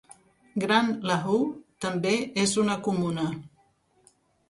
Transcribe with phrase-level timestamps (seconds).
[0.63, 1.45] Grand-Lahou
[1.87, 2.17] també
[2.47, 3.31] és una comuna.